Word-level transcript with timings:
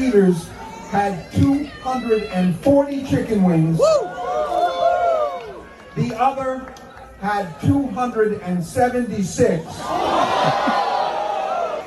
eaters 0.00 0.48
had 0.90 1.30
240 1.32 3.04
chicken 3.04 3.44
wings. 3.44 3.78
The 5.96 6.14
other 6.18 6.72
had 7.20 7.60
276. 7.60 9.66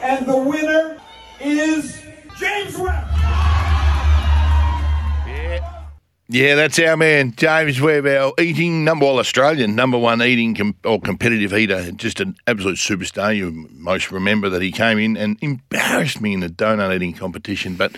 and 0.03 0.25
the 0.27 0.37
winner 0.37 0.99
is 1.41 1.99
James 2.37 2.77
Webb. 2.77 3.12
Yeah, 6.33 6.55
that's 6.55 6.79
our 6.79 6.97
man, 6.97 7.35
James 7.35 7.79
Webb, 7.79 8.07
our 8.07 8.33
eating 8.39 8.83
number, 8.83 9.05
well, 9.05 9.19
Australian 9.19 9.75
number 9.75 9.99
one 9.99 10.19
eating 10.19 10.55
com- 10.55 10.75
or 10.83 10.99
competitive 10.99 11.53
eater. 11.53 11.91
Just 11.91 12.19
an 12.19 12.35
absolute 12.47 12.77
superstar. 12.77 13.37
You 13.37 13.69
most 13.71 14.11
remember 14.11 14.49
that 14.49 14.63
he 14.63 14.71
came 14.71 14.97
in 14.97 15.15
and 15.15 15.37
embarrassed 15.41 16.21
me 16.21 16.33
in 16.33 16.39
the 16.39 16.49
donut 16.49 16.91
eating 16.95 17.13
competition. 17.13 17.75
But 17.75 17.95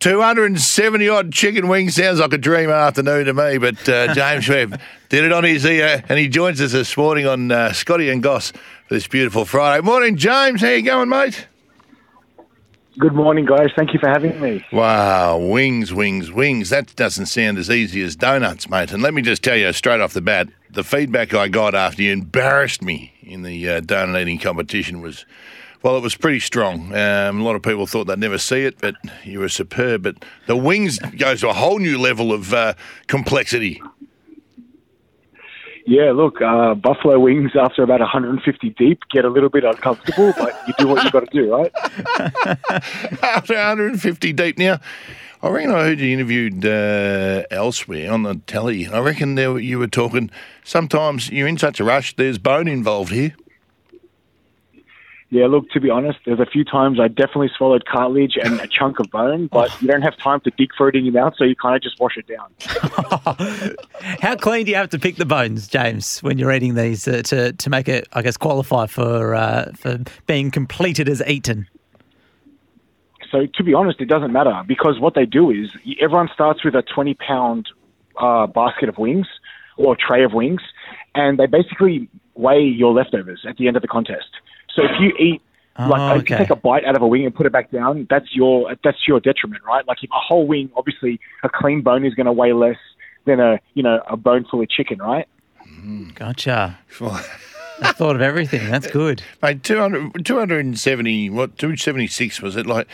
270 0.00 1.08
odd 1.08 1.32
chicken 1.32 1.68
wings 1.68 1.94
sounds 1.94 2.18
like 2.18 2.32
a 2.32 2.38
dream 2.38 2.70
afternoon 2.70 3.26
to 3.26 3.34
me. 3.34 3.58
But 3.58 3.88
uh, 3.88 4.12
James 4.16 4.48
Webb 4.48 4.80
did 5.08 5.22
it 5.22 5.32
on 5.32 5.44
his 5.44 5.64
ear, 5.64 6.02
and 6.08 6.18
he 6.18 6.26
joins 6.26 6.60
us 6.60 6.72
this 6.72 6.96
morning 6.96 7.28
on 7.28 7.52
uh, 7.52 7.72
Scotty 7.72 8.10
and 8.10 8.20
Goss 8.20 8.50
for 8.50 8.94
this 8.94 9.06
beautiful 9.06 9.44
Friday. 9.44 9.80
Morning, 9.80 10.16
James. 10.16 10.60
How 10.60 10.70
you 10.70 10.82
going, 10.82 11.08
mate? 11.08 11.46
Good 12.96 13.14
morning, 13.14 13.44
guys. 13.44 13.70
Thank 13.74 13.92
you 13.92 13.98
for 13.98 14.08
having 14.08 14.40
me. 14.40 14.64
Wow, 14.72 15.38
wings, 15.38 15.92
wings, 15.92 16.30
wings. 16.30 16.70
That 16.70 16.94
doesn't 16.94 17.26
sound 17.26 17.58
as 17.58 17.68
easy 17.68 18.02
as 18.02 18.14
donuts, 18.14 18.70
mate. 18.70 18.92
And 18.92 19.02
let 19.02 19.12
me 19.12 19.20
just 19.20 19.42
tell 19.42 19.56
you 19.56 19.72
straight 19.72 20.00
off 20.00 20.12
the 20.12 20.20
bat, 20.20 20.48
the 20.70 20.84
feedback 20.84 21.34
I 21.34 21.48
got 21.48 21.74
after 21.74 22.02
you 22.02 22.12
embarrassed 22.12 22.82
me 22.82 23.12
in 23.22 23.42
the 23.42 23.68
uh, 23.68 23.80
donut 23.80 24.22
eating 24.22 24.38
competition 24.38 25.00
was, 25.00 25.26
well, 25.82 25.96
it 25.96 26.04
was 26.04 26.14
pretty 26.14 26.38
strong. 26.38 26.94
Um, 26.94 27.40
a 27.40 27.42
lot 27.42 27.56
of 27.56 27.62
people 27.62 27.88
thought 27.88 28.04
they'd 28.04 28.18
never 28.18 28.38
see 28.38 28.62
it, 28.62 28.78
but 28.80 28.94
you 29.24 29.40
were 29.40 29.48
superb. 29.48 30.04
But 30.04 30.24
the 30.46 30.56
wings 30.56 31.00
goes 31.18 31.40
to 31.40 31.48
a 31.48 31.52
whole 31.52 31.80
new 31.80 31.98
level 31.98 32.32
of 32.32 32.54
uh, 32.54 32.74
complexity. 33.08 33.82
Yeah, 35.86 36.12
look, 36.12 36.40
uh, 36.40 36.74
buffalo 36.74 37.18
wings 37.18 37.52
after 37.54 37.82
about 37.82 38.00
150 38.00 38.70
deep 38.70 39.00
get 39.10 39.26
a 39.26 39.28
little 39.28 39.50
bit 39.50 39.64
uncomfortable, 39.64 40.32
but 40.38 40.58
you 40.66 40.72
do 40.78 40.88
what 40.88 41.04
you've 41.04 41.12
got 41.12 41.28
to 41.28 41.32
do, 41.32 41.54
right? 41.54 41.70
after 43.22 43.54
150 43.54 44.32
deep. 44.32 44.58
Now, 44.58 44.80
I 45.42 45.48
reckon 45.50 45.72
I 45.72 45.82
heard 45.82 46.00
you 46.00 46.14
interviewed 46.14 46.64
uh, 46.64 47.42
elsewhere 47.50 48.10
on 48.10 48.22
the 48.22 48.36
telly. 48.46 48.88
I 48.88 48.98
reckon 49.00 49.34
there, 49.34 49.58
you 49.58 49.78
were 49.78 49.86
talking. 49.86 50.30
Sometimes 50.64 51.28
you're 51.28 51.46
in 51.46 51.58
such 51.58 51.80
a 51.80 51.84
rush. 51.84 52.16
There's 52.16 52.38
bone 52.38 52.66
involved 52.66 53.12
here. 53.12 53.34
Yeah, 55.34 55.48
look, 55.48 55.68
to 55.70 55.80
be 55.80 55.90
honest, 55.90 56.20
there's 56.24 56.38
a 56.38 56.46
few 56.46 56.62
times 56.62 57.00
I 57.00 57.08
definitely 57.08 57.50
swallowed 57.56 57.86
cartilage 57.86 58.38
and 58.40 58.60
a 58.60 58.68
chunk 58.68 59.00
of 59.00 59.10
bone, 59.10 59.48
but 59.52 59.68
you 59.82 59.88
don't 59.88 60.02
have 60.02 60.16
time 60.16 60.38
to 60.42 60.50
dig 60.56 60.68
for 60.78 60.88
it 60.88 60.94
in 60.94 61.04
your 61.04 61.12
mouth, 61.12 61.34
so 61.36 61.42
you 61.42 61.56
kind 61.56 61.74
of 61.74 61.82
just 61.82 61.98
wash 61.98 62.16
it 62.16 62.28
down. 62.28 62.52
How 64.20 64.36
clean 64.36 64.64
do 64.64 64.70
you 64.70 64.76
have 64.76 64.90
to 64.90 64.98
pick 65.00 65.16
the 65.16 65.26
bones, 65.26 65.66
James, 65.66 66.22
when 66.22 66.38
you're 66.38 66.52
eating 66.52 66.76
these 66.76 67.08
uh, 67.08 67.22
to 67.22 67.52
to 67.52 67.68
make 67.68 67.88
it, 67.88 68.06
I 68.12 68.22
guess, 68.22 68.36
qualify 68.36 68.86
for 68.86 69.34
uh, 69.34 69.72
for 69.74 69.98
being 70.26 70.52
completed 70.52 71.08
as 71.08 71.20
eaten? 71.26 71.66
So, 73.32 73.46
to 73.46 73.64
be 73.64 73.74
honest, 73.74 74.00
it 74.00 74.08
doesn't 74.08 74.32
matter 74.32 74.62
because 74.68 75.00
what 75.00 75.16
they 75.16 75.26
do 75.26 75.50
is 75.50 75.70
everyone 76.00 76.28
starts 76.32 76.64
with 76.64 76.76
a 76.76 76.82
20 76.82 77.14
pound 77.14 77.66
uh, 78.20 78.46
basket 78.46 78.88
of 78.88 78.98
wings 78.98 79.26
or 79.76 79.96
tray 79.96 80.22
of 80.22 80.32
wings, 80.32 80.62
and 81.16 81.40
they 81.40 81.46
basically 81.46 82.08
weigh 82.34 82.62
your 82.62 82.92
leftovers 82.92 83.44
at 83.48 83.56
the 83.56 83.66
end 83.66 83.74
of 83.74 83.82
the 83.82 83.88
contest. 83.88 84.28
So 84.74 84.82
if 84.82 84.90
you 85.00 85.12
eat 85.18 85.42
like 85.78 86.00
Oh, 86.00 86.18
if 86.18 86.30
you 86.30 86.36
take 86.36 86.50
a 86.50 86.56
bite 86.56 86.84
out 86.84 86.94
of 86.94 87.02
a 87.02 87.06
wing 87.06 87.24
and 87.24 87.34
put 87.34 87.46
it 87.46 87.52
back 87.52 87.70
down, 87.70 88.06
that's 88.08 88.34
your 88.34 88.76
that's 88.84 89.08
your 89.08 89.20
detriment, 89.20 89.62
right? 89.64 89.86
Like 89.86 89.98
if 90.02 90.10
a 90.10 90.20
whole 90.20 90.46
wing, 90.46 90.70
obviously 90.76 91.20
a 91.42 91.48
clean 91.48 91.82
bone 91.82 92.04
is 92.04 92.14
going 92.14 92.26
to 92.26 92.32
weigh 92.32 92.52
less 92.52 92.76
than 93.24 93.40
a 93.40 93.58
you 93.74 93.82
know 93.82 94.00
a 94.08 94.16
bone 94.16 94.44
full 94.48 94.62
of 94.62 94.68
chicken, 94.68 94.98
right? 94.98 95.26
Mm, 95.66 96.14
gotcha. 96.14 96.78
I 97.82 97.92
thought 97.92 98.14
of 98.14 98.22
everything. 98.22 98.70
That's 98.70 98.86
good. 98.90 99.22
Mate, 99.42 99.62
200, 99.64 100.24
270, 100.24 101.30
what, 101.30 101.58
276 101.58 102.40
was 102.40 102.56
it? 102.56 102.66
Like, 102.66 102.86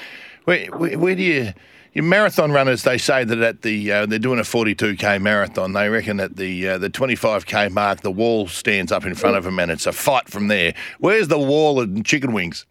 where, 0.45 0.67
where, 0.69 0.99
where 0.99 1.15
do 1.15 1.23
you, 1.23 1.35
your 1.43 1.53
marathon 1.95 2.53
runners, 2.53 2.85
they 2.85 2.99
say 2.99 3.25
that 3.25 3.39
at 3.39 3.63
the, 3.63 3.93
uh, 3.93 4.07
they're 4.07 4.19
doing 4.19 4.39
a 4.39 4.43
42k 4.43 5.21
marathon. 5.21 5.73
They 5.73 5.89
reckon 5.89 6.21
at 6.21 6.37
the 6.37 6.69
uh, 6.69 6.79
the 6.79 6.91
25k 6.91 7.71
mark, 7.73 8.03
the 8.03 8.11
wall 8.11 8.47
stands 8.47 8.93
up 8.93 9.05
in 9.05 9.15
front 9.15 9.37
of 9.37 9.45
them 9.45 9.59
and 9.59 9.71
it's 9.71 9.87
a 9.87 9.93
fight 9.93 10.29
from 10.29 10.49
there. 10.49 10.75
Where's 10.99 11.29
the 11.29 11.39
wall 11.39 11.81
and 11.81 12.05
chicken 12.05 12.33
wings? 12.33 12.67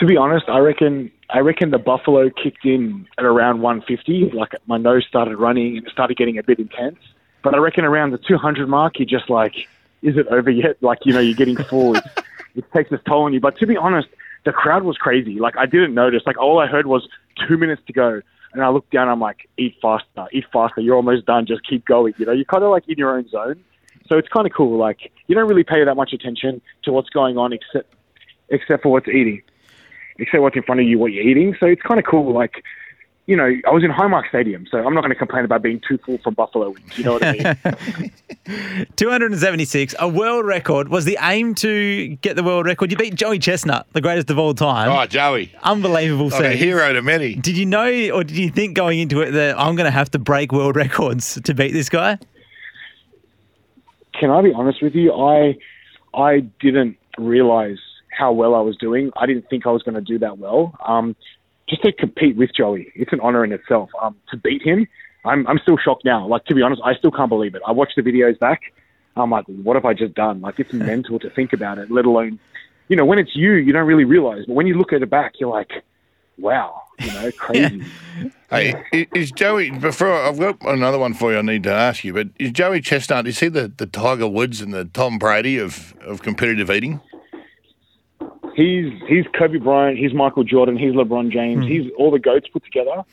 To 0.00 0.06
be 0.06 0.16
honest, 0.16 0.48
I 0.48 0.58
reckon 0.58 1.10
I 1.30 1.38
reckon 1.38 1.70
the 1.70 1.78
buffalo 1.78 2.28
kicked 2.30 2.64
in 2.64 3.06
at 3.18 3.24
around 3.24 3.62
150. 3.62 4.36
Like 4.36 4.54
my 4.66 4.76
nose 4.76 5.04
started 5.08 5.36
running 5.36 5.78
and 5.78 5.86
it 5.86 5.92
started 5.92 6.16
getting 6.16 6.38
a 6.38 6.42
bit 6.42 6.58
intense. 6.58 6.98
But 7.42 7.54
I 7.54 7.58
reckon 7.58 7.84
around 7.84 8.10
the 8.10 8.18
200 8.18 8.68
mark, 8.68 8.98
you're 8.98 9.06
just 9.06 9.30
like, 9.30 9.54
is 10.02 10.16
it 10.16 10.26
over 10.28 10.50
yet? 10.50 10.76
Like 10.82 10.98
you 11.04 11.12
know, 11.12 11.20
you're 11.20 11.36
getting 11.36 11.56
full. 11.56 11.96
It 12.56 12.64
takes 12.72 12.90
its 12.90 13.04
toll 13.04 13.24
on 13.24 13.34
you. 13.34 13.40
But 13.40 13.58
to 13.58 13.66
be 13.66 13.76
honest, 13.76 14.08
the 14.46 14.52
crowd 14.52 14.84
was 14.84 14.96
crazy. 14.96 15.38
Like 15.38 15.58
I 15.58 15.66
didn't 15.66 15.92
notice. 15.92 16.22
Like 16.24 16.38
all 16.38 16.58
I 16.58 16.66
heard 16.66 16.86
was 16.86 17.06
two 17.46 17.58
minutes 17.58 17.82
to 17.88 17.92
go. 17.92 18.22
And 18.54 18.64
I 18.64 18.70
looked 18.70 18.90
down. 18.92 19.08
I'm 19.08 19.20
like, 19.20 19.50
eat 19.58 19.74
faster, 19.82 20.26
eat 20.32 20.46
faster. 20.50 20.80
You're 20.80 20.96
almost 20.96 21.26
done. 21.26 21.44
Just 21.44 21.66
keep 21.68 21.84
going. 21.84 22.14
You 22.16 22.24
know, 22.24 22.32
you're 22.32 22.46
kind 22.46 22.64
of 22.64 22.70
like 22.70 22.88
in 22.88 22.96
your 22.96 23.14
own 23.14 23.28
zone. 23.28 23.62
So 24.08 24.16
it's 24.16 24.28
kind 24.28 24.46
of 24.46 24.52
cool. 24.54 24.78
Like 24.78 25.12
you 25.26 25.34
don't 25.34 25.48
really 25.48 25.64
pay 25.64 25.84
that 25.84 25.96
much 25.96 26.12
attention 26.14 26.62
to 26.84 26.92
what's 26.92 27.10
going 27.10 27.36
on, 27.36 27.52
except 27.52 27.92
except 28.48 28.84
for 28.84 28.90
what's 28.90 29.08
eating, 29.08 29.42
except 30.18 30.40
what's 30.40 30.56
in 30.56 30.62
front 30.62 30.80
of 30.80 30.86
you, 30.86 30.98
what 30.98 31.12
you're 31.12 31.28
eating. 31.28 31.56
So 31.58 31.66
it's 31.66 31.82
kind 31.82 31.98
of 31.98 32.06
cool. 32.06 32.32
Like 32.32 32.62
you 33.26 33.34
know, 33.34 33.52
I 33.66 33.70
was 33.70 33.82
in 33.82 33.90
Highmark 33.90 34.28
Stadium, 34.28 34.66
so 34.70 34.78
I'm 34.78 34.94
not 34.94 35.00
going 35.00 35.10
to 35.10 35.16
complain 35.18 35.44
about 35.44 35.60
being 35.60 35.80
too 35.86 35.98
full 35.98 36.18
from 36.18 36.34
buffalo 36.34 36.70
wings. 36.70 36.96
You 36.96 37.04
know 37.04 37.12
what 37.14 37.24
I 37.24 37.56
mean? 38.46 38.86
276, 38.96 39.96
a 39.98 40.08
world 40.08 40.46
record. 40.46 40.88
Was 40.88 41.04
the 41.04 41.18
aim 41.20 41.56
to 41.56 42.08
get 42.16 42.36
the 42.36 42.44
world 42.44 42.66
record? 42.66 42.92
You 42.92 42.96
beat 42.96 43.16
Joey 43.16 43.40
Chestnut, 43.40 43.88
the 43.92 44.00
greatest 44.00 44.30
of 44.30 44.38
all 44.38 44.54
time. 44.54 44.90
Oh, 44.90 45.04
Joey. 45.06 45.52
Unbelievable 45.64 46.28
Like 46.28 46.44
a 46.44 46.50
hero 46.52 46.92
to 46.92 47.02
many. 47.02 47.34
Did 47.34 47.56
you 47.56 47.66
know, 47.66 47.90
or 48.10 48.22
did 48.22 48.36
you 48.36 48.48
think 48.48 48.76
going 48.76 49.00
into 49.00 49.20
it 49.22 49.32
that 49.32 49.58
I'm 49.58 49.74
going 49.74 49.86
to 49.86 49.90
have 49.90 50.10
to 50.12 50.20
break 50.20 50.52
world 50.52 50.76
records 50.76 51.40
to 51.42 51.52
beat 51.52 51.72
this 51.72 51.88
guy? 51.88 52.18
Can 54.18 54.30
I 54.30 54.40
be 54.40 54.52
honest 54.52 54.80
with 54.82 54.94
you? 54.94 55.12
I 55.12 55.56
I 56.14 56.40
didn't 56.60 56.96
realize 57.18 57.78
how 58.16 58.32
well 58.32 58.54
I 58.54 58.60
was 58.60 58.76
doing. 58.76 59.10
I 59.16 59.26
didn't 59.26 59.50
think 59.50 59.66
I 59.66 59.70
was 59.70 59.82
going 59.82 59.96
to 59.96 60.00
do 60.00 60.18
that 60.20 60.38
well. 60.38 60.74
Um, 60.86 61.16
just 61.68 61.82
to 61.82 61.92
compete 61.92 62.36
with 62.36 62.50
Joey, 62.56 62.92
it's 62.94 63.12
an 63.12 63.20
honor 63.20 63.44
in 63.44 63.52
itself. 63.52 63.90
Um, 64.00 64.16
to 64.30 64.36
beat 64.36 64.62
him, 64.62 64.86
I'm 65.24 65.46
I'm 65.46 65.58
still 65.58 65.76
shocked 65.76 66.04
now. 66.04 66.26
Like 66.26 66.44
to 66.46 66.54
be 66.54 66.62
honest, 66.62 66.82
I 66.84 66.94
still 66.94 67.10
can't 67.10 67.28
believe 67.28 67.54
it. 67.54 67.62
I 67.66 67.72
watched 67.72 67.96
the 67.96 68.02
videos 68.02 68.38
back. 68.38 68.60
I'm 69.16 69.30
like, 69.30 69.46
what 69.46 69.76
have 69.76 69.84
I 69.84 69.94
just 69.94 70.14
done? 70.14 70.40
Like 70.40 70.60
it's 70.60 70.72
mental 70.74 71.18
to 71.18 71.30
think 71.30 71.52
about 71.52 71.78
it. 71.78 71.90
Let 71.90 72.04
alone, 72.04 72.38
you 72.88 72.96
know, 72.96 73.04
when 73.04 73.18
it's 73.18 73.34
you, 73.34 73.52
you 73.54 73.72
don't 73.72 73.86
really 73.86 74.04
realize. 74.04 74.44
But 74.46 74.54
when 74.54 74.66
you 74.66 74.74
look 74.74 74.92
at 74.92 75.02
it 75.02 75.10
back, 75.10 75.34
you're 75.40 75.50
like, 75.50 75.70
wow, 76.38 76.82
you 77.00 77.12
know, 77.12 77.30
crazy. 77.36 77.84
Hey, 78.48 78.84
is 78.92 79.32
Joey, 79.32 79.70
before 79.70 80.12
I've 80.12 80.38
got 80.38 80.62
another 80.62 80.98
one 80.98 81.14
for 81.14 81.32
you 81.32 81.38
I 81.38 81.42
need 81.42 81.64
to 81.64 81.72
ask 81.72 82.04
you, 82.04 82.12
but 82.12 82.28
is 82.38 82.52
Joey 82.52 82.80
Chestnut, 82.80 83.26
is 83.26 83.40
he 83.40 83.48
the, 83.48 83.72
the 83.76 83.86
Tiger 83.86 84.28
Woods 84.28 84.60
and 84.60 84.72
the 84.72 84.84
Tom 84.84 85.18
Brady 85.18 85.58
of, 85.58 85.94
of 86.00 86.22
competitive 86.22 86.70
eating? 86.70 87.00
He's 88.56 88.90
he's 89.06 89.26
Kobe 89.38 89.58
Bryant, 89.58 89.98
he's 89.98 90.14
Michael 90.14 90.42
Jordan, 90.42 90.78
he's 90.78 90.94
LeBron 90.94 91.30
James, 91.30 91.66
he's 91.66 91.92
all 91.98 92.10
the 92.10 92.18
goats 92.18 92.48
put 92.48 92.64
together. 92.64 93.04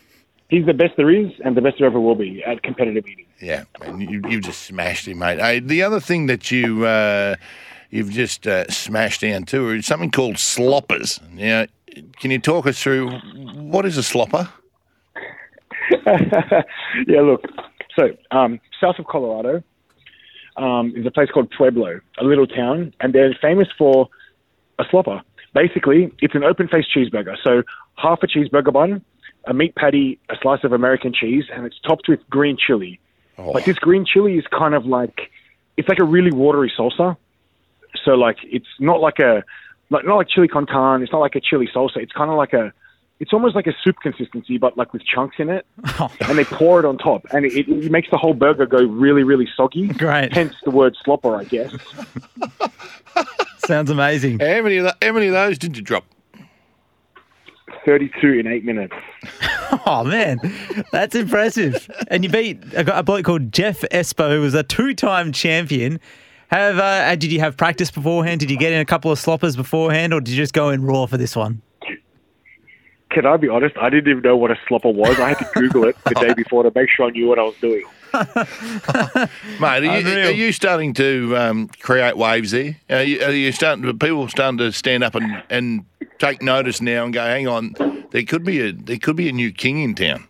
He's 0.47 0.65
the 0.65 0.73
best 0.73 0.93
there 0.95 1.09
is, 1.09 1.31
and 1.43 1.57
the 1.57 1.61
best 1.61 1.79
there 1.79 1.87
ever 1.87 1.99
will 1.99 2.15
be 2.15 2.41
at 2.45 2.63
competitive 2.63 3.05
eating. 3.05 3.25
Yeah, 3.41 3.65
man, 3.81 3.99
you, 3.99 4.21
you've 4.29 4.43
just 4.43 4.61
smashed 4.61 5.05
him, 5.05 5.19
mate. 5.19 5.39
Hey, 5.39 5.59
the 5.59 5.83
other 5.83 5.99
thing 5.99 6.27
that 6.27 6.49
you 6.49 6.85
uh, 6.85 7.35
you've 7.89 8.11
just 8.11 8.47
uh, 8.47 8.69
smashed 8.69 9.19
down 9.19 9.43
too 9.43 9.69
is 9.71 9.85
something 9.85 10.11
called 10.11 10.39
sloppers. 10.39 11.19
Now, 11.33 11.65
can 12.21 12.31
you 12.31 12.39
talk 12.39 12.65
us 12.65 12.81
through 12.81 13.09
what 13.53 13.85
is 13.85 13.97
a 13.97 14.01
slopper? 14.01 14.47
yeah, 17.05 17.19
look. 17.19 17.43
So, 17.99 18.11
um, 18.31 18.61
south 18.79 18.97
of 18.97 19.07
Colorado 19.07 19.61
um, 20.55 20.93
is 20.95 21.05
a 21.05 21.11
place 21.11 21.29
called 21.31 21.51
Pueblo, 21.51 21.99
a 22.17 22.23
little 22.23 22.47
town, 22.47 22.93
and 23.01 23.11
they're 23.11 23.35
famous 23.41 23.67
for 23.77 24.07
a 24.79 24.85
slopper. 24.85 25.21
Basically, 25.53 26.11
it's 26.19 26.35
an 26.35 26.43
open 26.43 26.67
faced 26.67 26.89
cheeseburger. 26.95 27.35
So, 27.43 27.63
half 27.95 28.23
a 28.23 28.27
cheeseburger 28.27 28.73
bun, 28.73 29.03
a 29.45 29.53
meat 29.53 29.75
patty, 29.75 30.19
a 30.29 30.35
slice 30.41 30.63
of 30.63 30.73
American 30.73 31.13
cheese, 31.13 31.45
and 31.53 31.65
it's 31.65 31.79
topped 31.79 32.07
with 32.07 32.19
green 32.29 32.57
chili. 32.57 32.99
Oh. 33.37 33.53
But 33.53 33.65
this 33.65 33.77
green 33.77 34.05
chili 34.05 34.37
is 34.37 34.45
kind 34.47 34.73
of 34.73 34.85
like 34.85 35.31
it's 35.77 35.89
like 35.89 35.99
a 35.99 36.03
really 36.03 36.31
watery 36.31 36.71
salsa. 36.77 37.17
So, 38.03 38.11
like, 38.11 38.37
it's 38.43 38.67
not 38.79 38.99
like 38.99 39.19
a 39.19 39.43
like 39.89 40.05
not 40.05 40.15
like 40.15 40.27
chili 40.29 40.47
con 40.47 40.65
carne. 40.65 41.03
It's 41.03 41.11
not 41.11 41.19
like 41.19 41.35
a 41.35 41.41
chili 41.41 41.69
salsa. 41.73 41.97
It's 41.97 42.13
kind 42.13 42.31
of 42.31 42.37
like 42.37 42.53
a 42.53 42.73
it's 43.19 43.31
almost 43.31 43.55
like 43.55 43.67
a 43.67 43.73
soup 43.83 43.97
consistency, 44.01 44.57
but 44.57 44.77
like 44.77 44.91
with 44.91 45.05
chunks 45.05 45.35
in 45.39 45.49
it, 45.49 45.65
oh. 45.99 46.11
and 46.27 46.37
they 46.37 46.43
pour 46.43 46.79
it 46.79 46.85
on 46.85 46.97
top, 46.97 47.25
and 47.31 47.45
it, 47.45 47.53
it 47.53 47.91
makes 47.91 48.09
the 48.11 48.17
whole 48.17 48.33
burger 48.33 48.65
go 48.65 48.83
really, 48.83 49.23
really 49.23 49.47
soggy. 49.55 49.87
Great. 49.87 50.33
Hence 50.33 50.55
the 50.63 50.71
word 50.71 50.97
slopper, 51.05 51.39
I 51.39 51.45
guess. 51.45 51.73
Sounds 53.65 53.89
amazing. 53.89 54.39
How 54.39 54.61
many 54.61 54.77
of, 54.77 54.85
tho- 54.85 55.07
how 55.07 55.13
many 55.13 55.27
of 55.27 55.33
those 55.33 55.57
did 55.57 55.75
you 55.77 55.83
drop? 55.83 56.05
32 57.85 58.27
in 58.39 58.47
eight 58.47 58.63
minutes. 58.65 58.93
Oh 59.87 60.03
man, 60.03 60.37
that's 60.91 61.15
impressive. 61.15 61.89
And 62.07 62.23
you 62.23 62.29
beat 62.29 62.63
a, 62.75 62.99
a 62.99 63.03
bloke 63.03 63.25
called 63.25 63.51
Jeff 63.51 63.83
Esper, 63.89 64.29
who 64.29 64.39
was 64.41 64.53
a 64.53 64.61
two-time 64.61 65.31
champion. 65.31 65.99
Have 66.49 66.77
uh, 66.77 67.15
did 67.15 67.31
you 67.33 67.39
have 67.39 67.57
practice 67.57 67.89
beforehand? 67.89 68.39
Did 68.39 68.51
you 68.51 68.57
get 68.57 68.71
in 68.71 68.79
a 68.79 68.85
couple 68.85 69.11
of 69.11 69.17
sloppers 69.17 69.55
beforehand, 69.55 70.13
or 70.13 70.21
did 70.21 70.29
you 70.31 70.37
just 70.37 70.53
go 70.53 70.69
in 70.69 70.83
raw 70.83 71.07
for 71.07 71.17
this 71.17 71.35
one? 71.35 71.63
Can 73.13 73.25
I 73.27 73.37
be 73.37 73.47
honest? 73.47 73.77
I 73.77 73.89
didn't 73.89 74.09
even 74.09 74.23
know 74.23 74.35
what 74.35 74.51
a 74.51 74.55
slopper 74.67 74.93
was. 74.93 75.19
I 75.19 75.29
had 75.29 75.39
to 75.39 75.49
Google 75.53 75.85
it 75.85 75.95
the 76.05 76.15
day 76.15 76.33
before 76.33 76.63
to 76.63 76.71
make 76.73 76.89
sure 76.89 77.05
I 77.05 77.09
knew 77.11 77.27
what 77.27 77.37
I 77.37 77.43
was 77.43 77.55
doing. 77.61 77.83
Mate, 79.59 79.85
are 79.87 79.99
you, 79.99 80.19
are 80.19 80.31
you 80.31 80.51
starting 80.51 80.93
to 80.95 81.35
um, 81.37 81.67
create 81.79 82.17
waves 82.17 82.51
there? 82.51 82.77
Are 82.89 83.03
you, 83.03 83.23
are 83.23 83.31
you 83.31 83.51
starting? 83.51 83.85
Are 83.85 83.93
people 83.93 84.27
starting 84.29 84.57
to 84.59 84.71
stand 84.71 85.03
up 85.03 85.15
and, 85.15 85.43
and 85.49 85.85
take 86.19 86.41
notice 86.41 86.81
now 86.81 87.05
and 87.05 87.13
go, 87.13 87.23
"Hang 87.23 87.47
on, 87.47 87.73
there 88.11 88.23
could 88.23 88.43
be 88.43 88.61
a 88.61 88.71
there 88.71 88.99
could 88.99 89.15
be 89.15 89.29
a 89.29 89.31
new 89.31 89.51
king 89.51 89.81
in 89.81 89.95
town." 89.95 90.27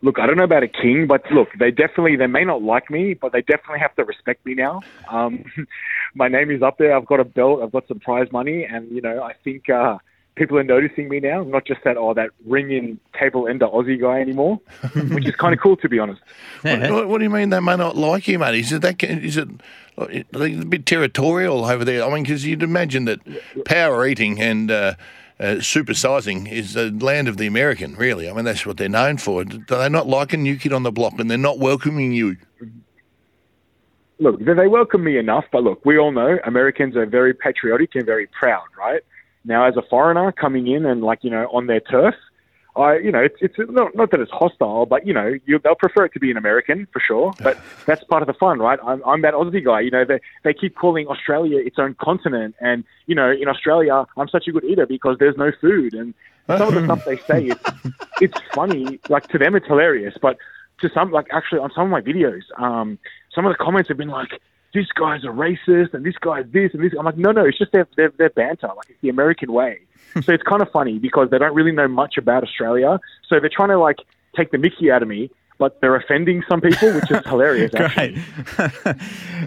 Look, 0.00 0.18
I 0.18 0.26
don't 0.26 0.36
know 0.36 0.44
about 0.44 0.62
a 0.62 0.68
king, 0.68 1.06
but 1.06 1.22
look, 1.30 1.48
they 1.58 1.70
definitely 1.70 2.16
they 2.16 2.26
may 2.26 2.44
not 2.44 2.62
like 2.62 2.90
me, 2.90 3.14
but 3.14 3.32
they 3.32 3.42
definitely 3.42 3.80
have 3.80 3.94
to 3.96 4.04
respect 4.04 4.44
me 4.46 4.54
now. 4.54 4.80
Um, 5.10 5.44
my 6.14 6.28
name 6.28 6.50
is 6.50 6.62
up 6.62 6.78
there. 6.78 6.96
I've 6.96 7.06
got 7.06 7.20
a 7.20 7.24
belt. 7.24 7.62
I've 7.62 7.72
got 7.72 7.86
some 7.86 8.00
prize 8.00 8.32
money, 8.32 8.64
and 8.64 8.90
you 8.90 9.00
know, 9.02 9.22
I 9.22 9.34
think 9.44 9.68
uh, 9.68 9.98
people 10.34 10.58
are 10.58 10.64
noticing 10.64 11.08
me 11.08 11.20
now. 11.20 11.42
Not 11.42 11.64
just 11.64 11.82
that 11.84 11.96
oh 11.96 12.14
that 12.14 12.30
ringing 12.46 12.98
table 13.18 13.48
ender 13.48 13.66
Aussie 13.66 14.00
guy 14.00 14.20
anymore, 14.20 14.60
which 15.10 15.26
is 15.26 15.36
kind 15.36 15.54
of 15.54 15.60
cool 15.60 15.76
to 15.78 15.88
be 15.88 15.98
honest. 15.98 16.20
Yeah. 16.64 16.90
What, 16.90 17.08
what 17.08 17.18
do 17.18 17.24
you 17.24 17.30
mean 17.30 17.50
they 17.50 17.60
may 17.60 17.76
not 17.76 17.96
like 17.96 18.28
you, 18.28 18.38
mate? 18.38 18.58
Is 18.58 18.72
it 18.72 18.82
that? 18.82 19.02
Is 19.02 19.36
it? 19.36 19.48
are 19.98 20.08
a 20.10 20.64
bit 20.64 20.86
territorial 20.86 21.66
over 21.66 21.84
there? 21.84 22.02
I 22.02 22.12
mean, 22.12 22.22
because 22.22 22.46
you'd 22.46 22.62
imagine 22.62 23.04
that 23.04 23.20
power 23.66 24.06
eating 24.06 24.40
and 24.40 24.70
uh, 24.70 24.94
uh, 25.38 25.44
supersizing 25.56 26.50
is 26.50 26.72
the 26.72 26.90
land 26.90 27.28
of 27.28 27.36
the 27.36 27.46
American. 27.46 27.94
Really, 27.96 28.28
I 28.28 28.32
mean 28.32 28.44
that's 28.44 28.64
what 28.64 28.78
they're 28.78 28.88
known 28.88 29.18
for. 29.18 29.44
Do 29.44 29.62
they 29.68 29.88
not 29.88 30.08
like 30.08 30.32
a 30.32 30.38
new 30.38 30.56
kid 30.56 30.72
on 30.72 30.82
the 30.82 30.92
block, 30.92 31.18
and 31.18 31.30
they're 31.30 31.38
not 31.38 31.58
welcoming 31.58 32.12
you? 32.12 32.36
look, 34.22 34.38
they 34.38 34.54
they 34.54 34.68
welcome 34.68 35.04
me 35.04 35.18
enough, 35.18 35.44
but 35.52 35.62
look, 35.62 35.84
we 35.84 35.98
all 35.98 36.12
know 36.12 36.38
Americans 36.44 36.96
are 36.96 37.06
very 37.06 37.34
patriotic 37.34 37.94
and 37.94 38.06
very 38.06 38.26
proud, 38.28 38.64
right? 38.78 39.02
Now, 39.44 39.64
as 39.66 39.76
a 39.76 39.82
foreigner 39.82 40.32
coming 40.32 40.66
in 40.66 40.86
and 40.86 41.02
like 41.02 41.20
you 41.22 41.30
know 41.30 41.46
on 41.52 41.66
their 41.66 41.80
turf, 41.80 42.14
I 42.76 42.98
you 42.98 43.12
know 43.12 43.20
it's 43.20 43.36
it's 43.40 43.54
not 43.58 43.94
not 43.94 44.10
that 44.12 44.20
it's 44.20 44.30
hostile, 44.30 44.86
but 44.86 45.06
you 45.06 45.12
know 45.12 45.34
you, 45.46 45.58
they'll 45.58 45.74
prefer 45.74 46.06
it 46.06 46.12
to 46.14 46.20
be 46.20 46.30
an 46.30 46.36
American 46.36 46.86
for 46.92 47.00
sure. 47.00 47.34
But 47.42 47.58
that's 47.86 48.02
part 48.04 48.22
of 48.22 48.28
the 48.28 48.34
fun, 48.34 48.60
right? 48.60 48.78
I'm 48.84 49.02
I'm 49.04 49.22
that 49.22 49.34
Aussie 49.34 49.64
guy. 49.64 49.80
You 49.80 49.90
know 49.90 50.04
they 50.04 50.20
they 50.44 50.54
keep 50.54 50.76
calling 50.76 51.06
Australia 51.08 51.58
its 51.58 51.78
own 51.78 51.94
continent, 52.00 52.54
and 52.60 52.84
you 53.06 53.14
know 53.14 53.30
in 53.30 53.48
Australia 53.48 54.06
I'm 54.16 54.28
such 54.28 54.46
a 54.48 54.52
good 54.52 54.64
eater 54.64 54.86
because 54.86 55.18
there's 55.18 55.36
no 55.36 55.52
food, 55.60 55.94
and 55.94 56.14
some 56.46 56.68
of 56.68 56.74
the 56.74 56.84
stuff 56.84 57.04
they 57.04 57.16
say 57.16 57.48
it's 57.48 57.94
it's 58.20 58.38
funny. 58.54 59.00
Like 59.08 59.28
to 59.28 59.38
them 59.38 59.54
it's 59.54 59.66
hilarious, 59.66 60.14
but 60.20 60.38
to 60.82 60.90
some 60.90 61.10
like 61.10 61.26
actually 61.32 61.60
on 61.60 61.70
some 61.74 61.84
of 61.84 61.90
my 61.90 62.00
videos, 62.00 62.42
um, 62.58 62.98
some 63.34 63.46
of 63.46 63.56
the 63.56 63.62
comments 63.62 63.88
have 63.88 63.96
been 63.96 64.08
like, 64.08 64.40
"This 64.74 64.86
guy's 64.94 65.24
a 65.24 65.28
racist," 65.28 65.94
and 65.94 66.04
"This 66.04 66.16
guy's 66.20 66.44
this," 66.52 66.72
and 66.74 66.82
this. 66.82 66.92
I'm 66.98 67.04
like, 67.04 67.16
no, 67.16 67.32
no, 67.32 67.44
it's 67.44 67.58
just 67.58 67.72
their 67.72 67.86
their, 67.96 68.10
their 68.10 68.30
banter. 68.30 68.68
Like 68.68 68.90
it's 68.90 69.00
the 69.00 69.08
American 69.08 69.52
way. 69.52 69.80
so 70.22 70.32
it's 70.32 70.42
kind 70.42 70.62
of 70.62 70.70
funny 70.70 70.98
because 70.98 71.30
they 71.30 71.38
don't 71.38 71.54
really 71.54 71.72
know 71.72 71.88
much 71.88 72.16
about 72.18 72.42
Australia, 72.42 73.00
so 73.26 73.40
they're 73.40 73.48
trying 73.48 73.70
to 73.70 73.78
like 73.78 73.98
take 74.36 74.50
the 74.50 74.58
Mickey 74.58 74.90
out 74.90 75.02
of 75.02 75.08
me. 75.08 75.30
But 75.58 75.80
they're 75.80 75.94
offending 75.94 76.42
some 76.48 76.60
people, 76.60 76.92
which 76.92 77.08
is 77.08 77.18
hilarious. 77.26 77.70
Great. 77.70 78.18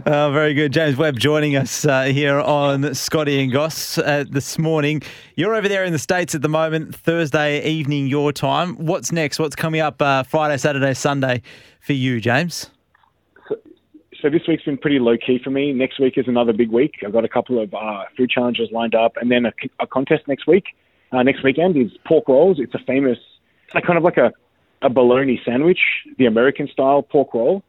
oh, 0.05 0.31
very 0.31 0.53
good. 0.53 0.71
James 0.71 0.95
Webb 0.95 1.19
joining 1.19 1.57
us 1.57 1.83
uh, 1.83 2.03
here 2.03 2.39
on 2.39 2.93
Scotty 2.93 3.41
and 3.41 3.51
Goss 3.51 3.97
uh, 3.97 4.23
this 4.29 4.57
morning. 4.57 5.01
You're 5.35 5.55
over 5.55 5.67
there 5.67 5.83
in 5.83 5.91
the 5.91 5.99
States 5.99 6.33
at 6.33 6.41
the 6.41 6.47
moment, 6.47 6.95
Thursday 6.95 7.61
evening, 7.67 8.07
your 8.07 8.31
time. 8.31 8.75
What's 8.77 9.11
next? 9.11 9.39
What's 9.39 9.57
coming 9.57 9.81
up 9.81 10.01
uh, 10.01 10.23
Friday, 10.23 10.55
Saturday, 10.55 10.93
Sunday 10.93 11.41
for 11.81 11.93
you, 11.93 12.21
James? 12.21 12.69
So 14.25 14.31
this 14.31 14.41
week's 14.47 14.63
been 14.63 14.79
pretty 14.79 14.97
low 14.97 15.17
key 15.17 15.39
for 15.43 15.51
me. 15.51 15.71
Next 15.71 15.99
week 15.99 16.17
is 16.17 16.27
another 16.27 16.51
big 16.51 16.71
week. 16.71 16.95
I've 17.05 17.13
got 17.13 17.25
a 17.25 17.29
couple 17.29 17.61
of 17.61 17.71
uh, 17.75 18.05
food 18.17 18.31
challenges 18.31 18.69
lined 18.71 18.95
up, 18.95 19.17
and 19.17 19.29
then 19.29 19.45
a, 19.45 19.51
a 19.79 19.85
contest 19.85 20.27
next 20.27 20.47
week. 20.47 20.63
Uh, 21.11 21.21
next 21.21 21.43
weekend 21.43 21.77
is 21.77 21.91
pork 22.07 22.27
rolls. 22.27 22.57
It's 22.59 22.73
a 22.73 22.79
famous, 22.87 23.19
it's 23.65 23.75
like 23.75 23.83
kind 23.83 23.99
of 23.99 24.03
like 24.03 24.17
a, 24.17 24.31
a 24.81 24.89
bologna 24.89 25.39
sandwich, 25.45 25.77
the 26.17 26.25
American 26.25 26.67
style 26.67 27.03
pork 27.03 27.35
roll. 27.35 27.61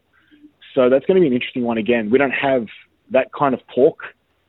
So 0.74 0.88
that's 0.88 1.04
going 1.04 1.16
to 1.16 1.20
be 1.20 1.26
an 1.26 1.34
interesting 1.34 1.62
one 1.62 1.76
again. 1.76 2.08
We 2.08 2.16
don't 2.16 2.30
have 2.30 2.68
that 3.10 3.34
kind 3.38 3.52
of 3.52 3.60
pork 3.66 3.98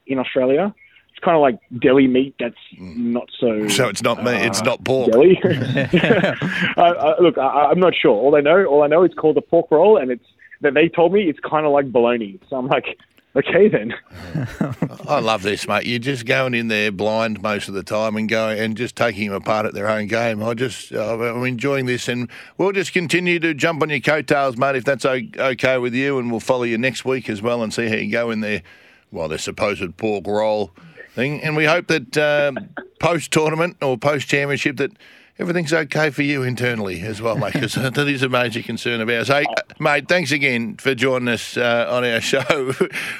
in 0.05 0.17
Australia. 0.17 0.73
It's 1.09 1.19
kind 1.25 1.35
of 1.35 1.41
like 1.41 1.59
deli 1.77 2.07
meat 2.07 2.35
that's 2.39 2.55
not 2.79 3.27
so. 3.37 3.67
So 3.67 3.89
it's 3.89 4.01
not 4.01 4.23
me. 4.23 4.31
It's 4.31 4.63
not 4.63 4.81
pork. 4.85 5.11
Deli. 5.11 5.41
I, 5.43 6.71
I, 6.77 7.19
look, 7.19 7.37
I, 7.37 7.67
I'm 7.69 7.81
not 7.81 7.95
sure. 8.01 8.11
All 8.11 8.33
I 8.37 8.39
know, 8.39 8.63
all 8.63 8.83
I 8.83 8.87
know, 8.87 9.03
it's 9.03 9.15
called 9.15 9.35
a 9.35 9.41
pork 9.41 9.67
roll, 9.71 9.97
and 9.97 10.09
it's 10.09 10.23
that 10.61 10.73
they 10.73 10.89
told 10.89 11.13
me 11.13 11.23
it's 11.23 11.39
kind 11.39 11.65
of 11.65 11.71
like 11.71 11.91
bologna. 11.91 12.39
So 12.49 12.57
I'm 12.57 12.67
like, 12.67 12.97
okay 13.37 13.69
then. 13.69 13.93
I 15.07 15.19
love 15.19 15.43
this, 15.43 15.67
mate. 15.67 15.85
You're 15.85 15.99
just 15.99 16.25
going 16.25 16.53
in 16.53 16.67
there 16.67 16.91
blind 16.91 17.41
most 17.41 17.67
of 17.67 17.73
the 17.73 17.83
time 17.83 18.15
and 18.15 18.27
going 18.27 18.59
and 18.59 18.75
just 18.75 18.95
taking 18.95 19.29
them 19.29 19.37
apart 19.37 19.65
at 19.65 19.73
their 19.73 19.87
own 19.87 20.07
game. 20.07 20.43
I 20.43 20.53
just, 20.53 20.91
uh, 20.93 21.17
I'm 21.17 21.45
enjoying 21.45 21.85
this, 21.85 22.07
and 22.07 22.29
we'll 22.57 22.71
just 22.71 22.93
continue 22.93 23.39
to 23.39 23.53
jump 23.53 23.81
on 23.81 23.89
your 23.89 23.99
coattails, 23.99 24.57
mate, 24.57 24.75
if 24.75 24.83
that's 24.83 25.05
okay 25.05 25.77
with 25.77 25.93
you, 25.93 26.17
and 26.19 26.31
we'll 26.31 26.39
follow 26.39 26.63
you 26.63 26.77
next 26.77 27.05
week 27.05 27.29
as 27.29 27.41
well 27.41 27.61
and 27.63 27.73
see 27.73 27.87
how 27.87 27.95
you 27.95 28.11
go 28.11 28.31
in 28.31 28.41
there. 28.41 28.63
Well, 29.11 29.29
their 29.29 29.37
supposed 29.37 29.95
pork 29.97 30.27
roll 30.27 30.71
thing, 31.13 31.41
and 31.41 31.55
we 31.55 31.65
hope 31.65 31.87
that 31.87 32.17
um, 32.17 32.69
post 32.99 33.31
tournament 33.31 33.77
or 33.81 33.97
post 33.97 34.27
championship 34.27 34.77
that. 34.77 34.91
Everything's 35.39 35.71
okay 35.71 36.09
for 36.09 36.23
you 36.23 36.41
internally 36.41 37.01
as 37.01 37.21
well, 37.21 37.37
mate, 37.37 37.53
because 37.53 37.73
that 37.75 37.97
is 37.97 38.23
a 38.23 38.29
major 38.29 38.63
concern 38.63 39.01
of 39.01 39.09
ours. 39.09 39.27
Hey, 39.27 39.45
mate, 39.79 40.07
thanks 40.07 40.31
again 40.31 40.77
for 40.77 40.95
joining 40.95 41.27
us 41.27 41.57
uh, 41.57 41.85
on 41.89 42.03
our 42.03 42.19
show. 42.21 42.73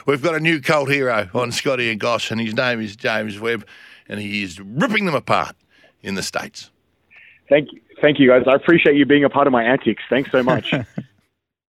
We've 0.07 0.21
got 0.21 0.33
a 0.33 0.39
new 0.39 0.59
cult 0.59 0.89
hero 0.89 1.29
on 1.35 1.51
Scotty 1.51 1.91
and 1.91 1.99
Goss, 1.99 2.31
and 2.31 2.41
his 2.41 2.55
name 2.55 2.81
is 2.81 2.95
James 2.95 3.39
Webb, 3.39 3.67
and 4.09 4.19
he 4.19 4.41
is 4.41 4.59
ripping 4.59 5.05
them 5.05 5.13
apart 5.13 5.55
in 6.01 6.15
the 6.15 6.23
States. 6.23 6.71
Thank 7.49 7.71
you, 7.71 7.81
thank 8.01 8.19
you 8.19 8.27
guys. 8.27 8.43
I 8.47 8.55
appreciate 8.55 8.95
you 8.95 9.05
being 9.05 9.23
a 9.23 9.29
part 9.29 9.45
of 9.45 9.53
my 9.53 9.63
antics. 9.63 10.01
Thanks 10.09 10.31
so 10.31 10.41
much. 10.41 10.73